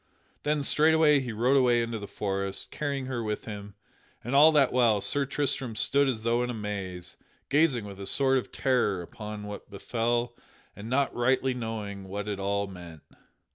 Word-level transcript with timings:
Then 0.41 0.63
straightway 0.63 1.19
he 1.19 1.31
rode 1.31 1.55
away 1.57 1.83
into 1.83 1.99
the 1.99 2.07
forest, 2.07 2.71
carrying 2.71 3.05
her 3.05 3.21
with 3.21 3.45
him; 3.45 3.75
and 4.23 4.33
all 4.33 4.51
that 4.53 4.73
while 4.73 4.99
Sir 4.99 5.27
Tristram 5.27 5.75
stood 5.75 6.07
as 6.09 6.23
though 6.23 6.41
in 6.41 6.49
a 6.49 6.55
maze, 6.55 7.17
gazing 7.49 7.85
with 7.85 7.99
a 7.99 8.07
sort 8.07 8.39
of 8.39 8.51
terror 8.51 9.03
upon 9.03 9.43
what 9.43 9.69
befell 9.69 10.35
and 10.75 10.89
not 10.89 11.13
rightly 11.13 11.53
knowing 11.53 12.05
what 12.05 12.27
it 12.27 12.39
all 12.39 12.65
meant. 12.65 13.03